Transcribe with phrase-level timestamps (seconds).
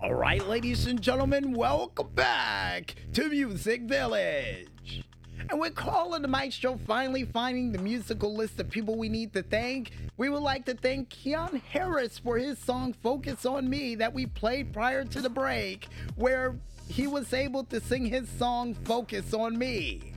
[0.00, 5.02] All right, ladies and gentlemen, welcome back to Music Village.
[5.50, 9.42] And we're calling the Maestro finally finding the musical list of people we need to
[9.42, 14.14] thank, we would like to thank Keon Harris for his song Focus on Me that
[14.14, 16.54] we played prior to the break, where
[16.88, 20.12] he was able to sing his song Focus on Me.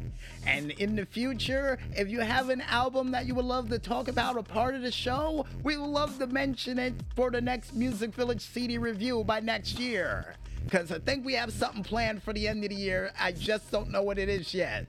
[0.45, 4.07] And in the future, if you have an album that you would love to talk
[4.07, 7.75] about a part of the show, we would love to mention it for the next
[7.75, 10.35] Music Village CD review by next year.
[10.63, 13.11] Because I think we have something planned for the end of the year.
[13.19, 14.87] I just don't know what it is yet.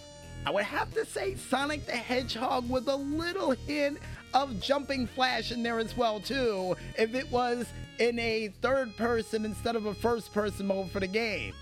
[0.46, 4.00] I would have to say, Sonic the Hedgehog with a little hint
[4.34, 7.68] of Jumping Flash in there as well too, if it was
[8.00, 11.54] in a third person instead of a first person mode for the game.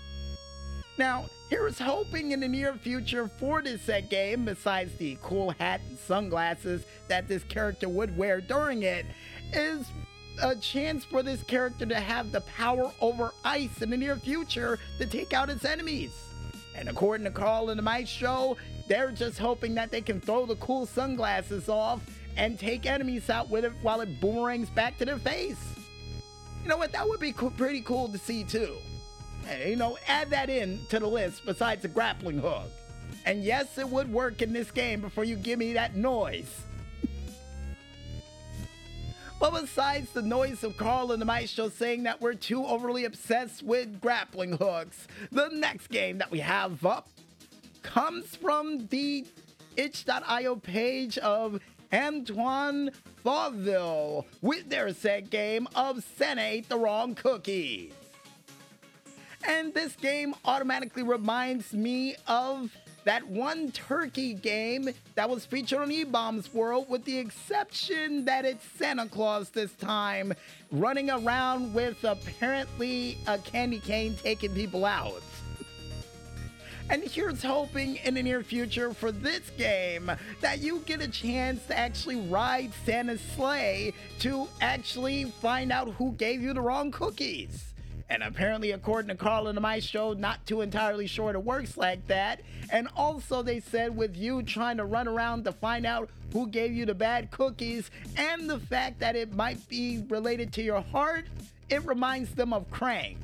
[0.98, 5.80] Now, here's hoping in the near future for this set game, besides the cool hat
[5.88, 9.06] and sunglasses that this character would wear during it,
[9.52, 9.86] is
[10.42, 14.78] a chance for this character to have the power over ice in the near future
[14.98, 16.12] to take out its enemies.
[16.74, 18.56] And according to Carl and the Maestro,
[18.88, 22.00] they're just hoping that they can throw the cool sunglasses off
[22.36, 25.62] and take enemies out with it while it boomerangs back to their face.
[26.62, 26.92] You know what?
[26.92, 28.76] That would be co- pretty cool to see too.
[29.66, 32.68] You know, add that in to the list besides the grappling hook.
[33.24, 36.62] And yes, it would work in this game before you give me that noise.
[39.42, 43.64] but besides the noise of Carl and the Maestro saying that we're too overly obsessed
[43.64, 47.08] with grappling hooks, the next game that we have up
[47.82, 49.26] comes from the
[49.76, 51.60] itch.io page of
[51.92, 52.92] Antoine
[53.24, 57.92] Fauville with their set game of Santa ate the wrong cookies.
[59.46, 62.70] And this game automatically reminds me of
[63.04, 68.64] that one turkey game that was featured on E-Bombs World, with the exception that it's
[68.78, 70.32] Santa Claus this time,
[70.70, 75.22] running around with apparently a candy cane taking people out.
[76.90, 80.10] And here's hoping in the near future for this game
[80.40, 86.12] that you get a chance to actually ride Santa's sleigh to actually find out who
[86.12, 87.71] gave you the wrong cookies.
[88.12, 92.06] And apparently, according to Carl and the Maestro, not too entirely sure it works like
[92.08, 92.42] that.
[92.68, 96.74] And also, they said with you trying to run around to find out who gave
[96.74, 101.24] you the bad cookies and the fact that it might be related to your heart,
[101.70, 103.16] it reminds them of Crank.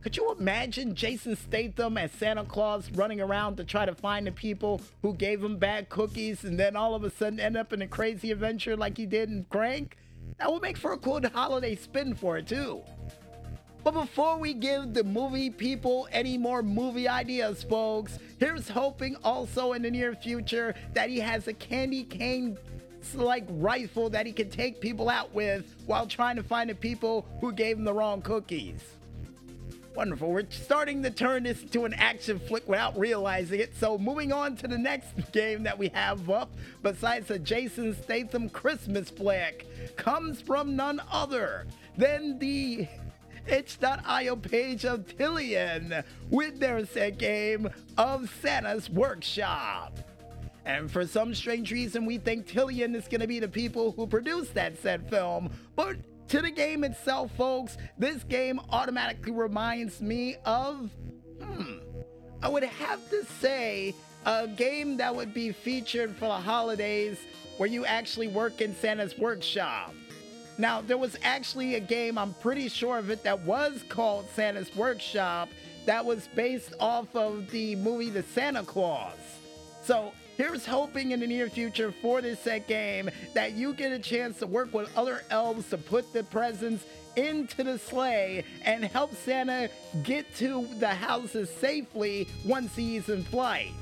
[0.00, 4.32] Could you imagine Jason Statham as Santa Claus running around to try to find the
[4.32, 7.82] people who gave him bad cookies and then all of a sudden end up in
[7.82, 9.96] a crazy adventure like he did in Crank?
[10.38, 12.84] That would make for a cool holiday spin for it, too.
[13.86, 19.74] But before we give the movie people any more movie ideas, folks, here's hoping also
[19.74, 22.58] in the near future that he has a candy cane
[23.14, 27.28] like rifle that he can take people out with while trying to find the people
[27.40, 28.82] who gave him the wrong cookies.
[29.94, 30.32] Wonderful.
[30.32, 33.76] We're starting to turn this into an action flick without realizing it.
[33.76, 36.50] So, moving on to the next game that we have up,
[36.82, 39.64] besides the Jason Statham Christmas flick,
[39.96, 42.88] comes from none other than the
[43.48, 49.98] itch.io page of Tillian with their set game of Santa's Workshop.
[50.64, 54.06] And for some strange reason, we think Tillian is going to be the people who
[54.06, 55.50] produced that said film.
[55.76, 55.96] But
[56.28, 60.90] to the game itself, folks, this game automatically reminds me of,
[61.40, 61.74] hmm,
[62.42, 67.18] I would have to say a game that would be featured for the holidays
[67.58, 69.94] where you actually work in Santa's workshop.
[70.58, 74.74] Now, there was actually a game, I'm pretty sure of it, that was called Santa's
[74.74, 75.48] Workshop
[75.86, 79.16] that was based off of the movie The Santa Claus.
[79.82, 83.98] So, here's hoping in the near future for this set game that you get a
[83.98, 89.14] chance to work with other elves to put the presents into the sleigh and help
[89.14, 89.70] Santa
[90.02, 93.72] get to the houses safely once he's in flight.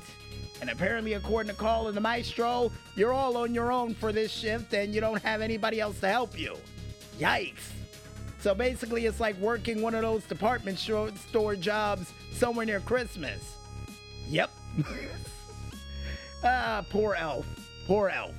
[0.61, 4.31] And apparently, according to Carl and the Maestro, you're all on your own for this
[4.31, 6.55] shift and you don't have anybody else to help you.
[7.19, 7.71] Yikes.
[8.39, 13.55] So basically, it's like working one of those department store jobs somewhere near Christmas.
[14.27, 14.51] Yep.
[16.43, 17.45] ah, poor elf.
[17.87, 18.35] Poor elf.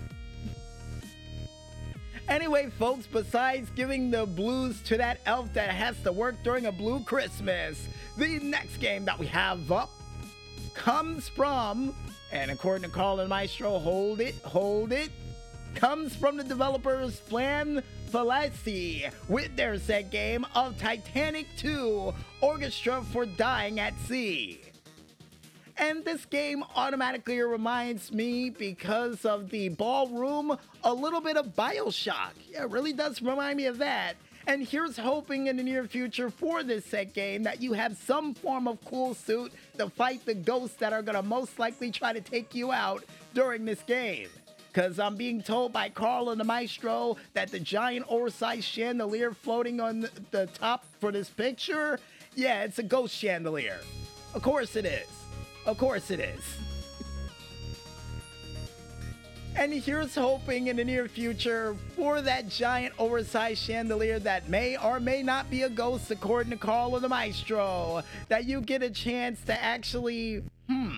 [2.28, 6.72] Anyway, folks, besides giving the blues to that elf that has to work during a
[6.72, 9.90] blue Christmas, the next game that we have up
[10.74, 11.94] comes from,
[12.37, 15.11] and according to Carl Maestro, hold it, hold it,
[15.75, 17.81] comes from the developers Flam
[18.11, 22.12] Fallacy with their set game of Titanic 2
[22.43, 24.61] Orchestra for Dying at Sea.
[25.79, 32.33] And this game automatically reminds me, because of the ballroom, a little bit of Bioshock.
[32.50, 34.15] Yeah, it really does remind me of that.
[34.48, 38.32] And here's hoping in the near future for this set game that you have some
[38.32, 42.20] form of cool suit to fight the ghosts that are gonna most likely try to
[42.20, 43.04] take you out
[43.34, 44.28] during this game.
[44.72, 49.81] Cause I'm being told by Carl and the Maestro that the giant oversized chandelier floating
[49.81, 51.99] on the top for this picture,
[52.34, 53.81] yeah, it's a ghost chandelier.
[54.34, 55.08] Of course it is.
[55.64, 56.75] Of course it is.
[59.58, 65.00] And here's hoping in the near future for that giant oversized chandelier that may or
[65.00, 68.91] may not be a ghost, according to Carl or the Maestro, that you get a
[68.91, 70.91] chance to actually, hmm,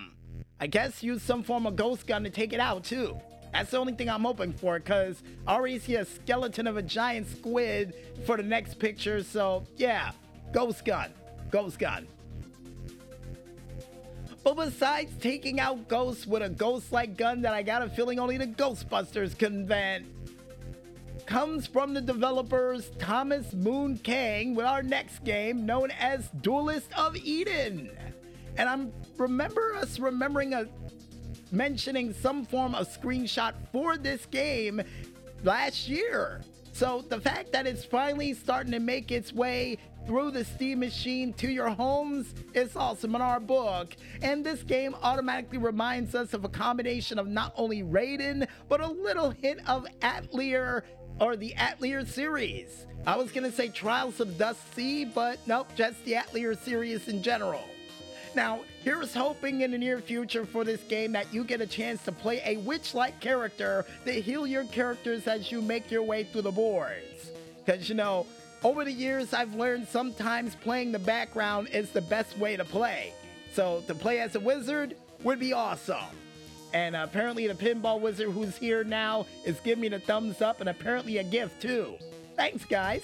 [0.58, 3.16] I guess use some form of ghost gun to take it out too.
[3.52, 6.82] That's the only thing I'm hoping for, because I already see a skeleton of a
[6.82, 7.94] giant squid
[8.26, 10.10] for the next picture, so yeah,
[10.52, 11.12] ghost gun,
[11.52, 12.08] ghost gun.
[14.48, 18.18] But besides taking out ghosts with a ghost like gun that I got a feeling
[18.18, 20.06] only the Ghostbusters can invent,
[21.26, 27.14] comes from the developers Thomas Moon Kang with our next game known as Duelist of
[27.16, 27.90] Eden.
[28.56, 30.66] And I'm remember us remembering a
[31.52, 34.80] mentioning some form of screenshot for this game
[35.44, 36.40] last year.
[36.72, 39.76] So the fact that it's finally starting to make its way
[40.08, 43.94] through the Steam machine to your homes is awesome in our book.
[44.22, 48.86] And this game automatically reminds us of a combination of not only Raiden, but a
[48.86, 50.82] little hint of Atelier
[51.20, 52.86] or the Atelier series.
[53.06, 57.22] I was gonna say Trials of Dust Sea, but nope, just the Atelier series in
[57.22, 57.64] general.
[58.34, 62.02] Now, here's hoping in the near future for this game that you get a chance
[62.04, 66.24] to play a witch like character to heal your characters as you make your way
[66.24, 67.30] through the boards.
[67.64, 68.26] Because, you know,
[68.64, 73.12] over the years, I've learned sometimes playing the background is the best way to play.
[73.52, 75.96] So, to play as a wizard would be awesome.
[76.72, 80.68] And apparently, the pinball wizard who's here now is giving me the thumbs up and
[80.68, 81.94] apparently a gift too.
[82.36, 83.02] Thanks, guys.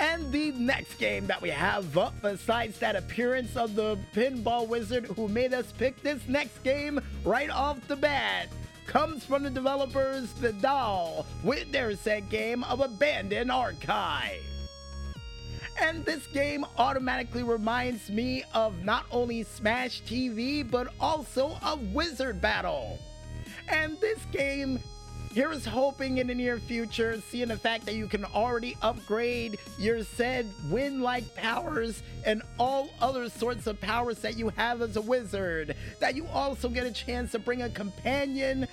[0.00, 5.06] And the next game that we have up, besides that appearance of the pinball wizard
[5.06, 8.48] who made us pick this next game right off the bat,
[8.86, 14.42] comes from the developers The Doll with their set game of Abandoned Archive.
[15.80, 22.40] And this game automatically reminds me of not only Smash TV, but also of Wizard
[22.40, 22.98] Battle.
[23.68, 24.80] And this game
[25.32, 30.04] Here's hoping in the near future, seeing the fact that you can already upgrade your
[30.04, 35.00] said wind like powers and all other sorts of powers that you have as a
[35.00, 38.68] wizard, that you also get a chance to bring a companion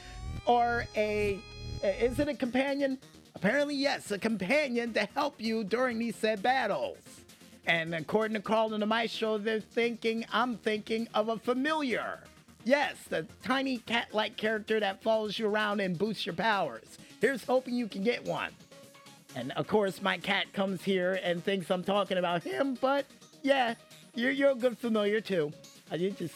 [0.46, 1.40] or a.
[1.82, 2.98] Is it a companion?
[3.36, 6.98] Apparently, yes, a companion to help you during these said battles.
[7.68, 12.20] And according to Carl and the Maestro, they're thinking, I'm thinking of a familiar.
[12.64, 16.98] Yes, the tiny cat like character that follows you around and boosts your powers.
[17.22, 18.52] Here's hoping you can get one.
[19.36, 23.06] And of course, my cat comes here and thinks I'm talking about him, but
[23.44, 23.76] yeah,
[24.16, 25.52] you're, you're a good familiar too.
[25.92, 26.36] Uh, you just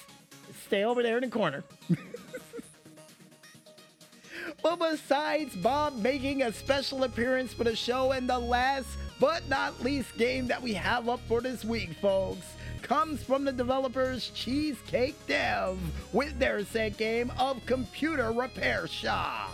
[0.66, 1.64] stay over there in the corner.
[4.62, 8.88] but besides Bob making a special appearance for the show and the last
[9.24, 12.46] but not least game that we have up for this week, folks,
[12.82, 15.80] comes from the developers Cheesecake Dev
[16.12, 19.50] with their set game of Computer Repair Shop.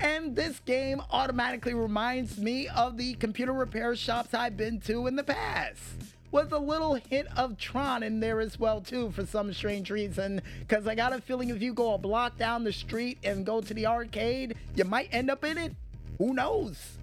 [0.00, 5.16] And this game automatically reminds me of the computer repair shops I've been to in
[5.16, 5.82] the past.
[6.30, 10.40] With a little hint of Tron in there as well too for some strange reason.
[10.68, 13.60] Cause I got a feeling if you go a block down the street and go
[13.60, 15.74] to the arcade, you might end up in it.
[16.16, 16.96] Who knows?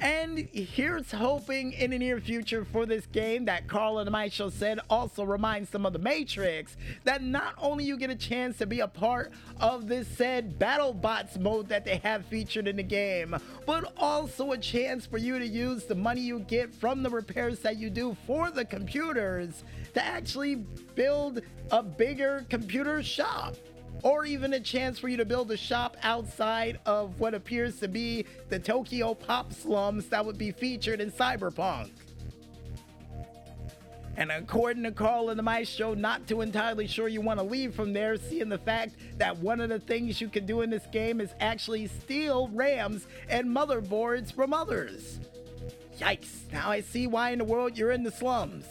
[0.00, 4.78] And here's hoping in the near future for this game that Carl and Maestro said
[4.90, 8.80] also reminds them of the Matrix that not only you get a chance to be
[8.80, 13.94] a part of this said BattleBots mode that they have featured in the game, but
[13.96, 17.78] also a chance for you to use the money you get from the repairs that
[17.78, 20.56] you do for the computers to actually
[20.94, 23.56] build a bigger computer shop
[24.02, 27.88] or even a chance for you to build a shop outside of what appears to
[27.88, 31.90] be the Tokyo pop slums that would be featured in Cyberpunk.
[34.18, 37.74] And according to Carl and the Maestro, not too entirely sure you want to leave
[37.74, 40.86] from there, seeing the fact that one of the things you can do in this
[40.90, 45.20] game is actually steal RAMs and motherboards from others.
[45.98, 48.64] Yikes, now I see why in the world you're in the slums.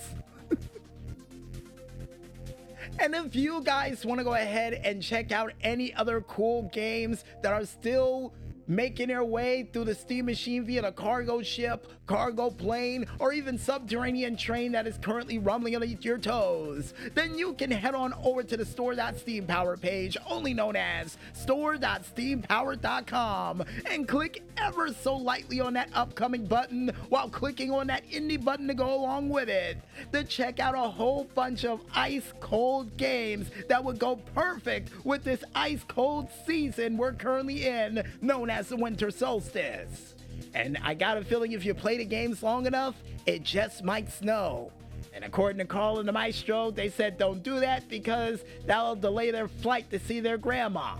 [2.99, 7.25] And if you guys want to go ahead and check out any other cool games
[7.43, 8.33] that are still
[8.67, 13.57] making their way through the steam machine via a cargo ship, cargo plane, or even
[13.57, 18.43] subterranean train that is currently rumbling underneath your toes, then you can head on over
[18.43, 25.89] to the store.steampower page, only known as store.steampower.com, and click ever so lightly on that
[25.93, 29.77] upcoming button while clicking on that indie button to go along with it.
[30.13, 35.24] To check out a whole bunch of ice cold games that would go perfect with
[35.24, 40.15] this ice cold season we're currently in, known as the winter solstice.
[40.53, 42.95] And I got a feeling if you play the games long enough,
[43.25, 44.71] it just might snow.
[45.13, 49.31] And according to Carl and the Maestro, they said don't do that because that'll delay
[49.31, 50.95] their flight to see their grandma.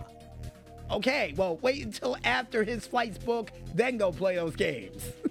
[0.92, 5.10] Okay, well, wait until after his flight's booked, then go play those games.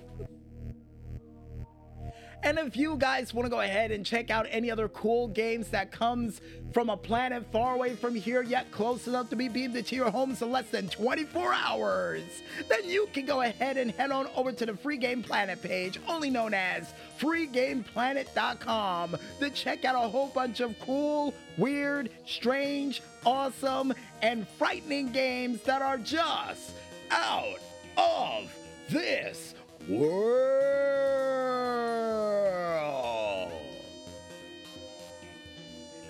[2.44, 5.68] And if you guys want to go ahead and check out any other cool games
[5.68, 6.42] that comes
[6.74, 10.10] from a planet far away from here, yet close enough to be beamed into your
[10.10, 12.22] homes in less than 24 hours,
[12.68, 15.98] then you can go ahead and head on over to the Free Game Planet page,
[16.06, 23.94] only known as freegameplanet.com, to check out a whole bunch of cool, weird, strange, awesome,
[24.20, 26.72] and frightening games that are just
[27.10, 27.56] out
[27.96, 28.52] of
[28.90, 29.54] this
[29.88, 30.63] world.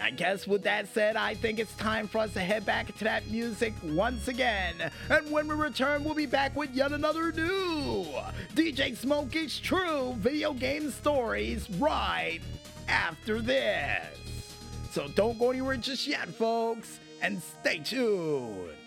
[0.04, 3.04] I guess with that said, I think it's time for us to head back to
[3.04, 4.74] that music once again.
[5.08, 8.04] And when we return, we'll be back with yet another new
[8.54, 12.40] DJ Smokey's True Video Game Stories right
[12.86, 14.04] after this.
[14.90, 18.83] So don't go anywhere just yet, folks, and stay tuned.